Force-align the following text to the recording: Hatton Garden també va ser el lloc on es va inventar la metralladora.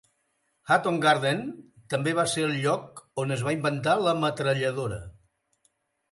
Hatton 0.69 0.95
Garden 1.01 1.41
també 1.93 2.13
va 2.19 2.23
ser 2.31 2.45
el 2.45 2.55
lloc 2.63 3.01
on 3.25 3.33
es 3.35 3.43
va 3.49 3.53
inventar 3.57 3.93
la 4.05 4.15
metralladora. 4.23 4.99